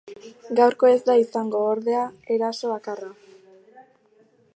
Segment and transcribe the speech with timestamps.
[0.59, 2.05] Gaurko ez da izango, ordea,
[2.37, 3.11] eraso bakarra.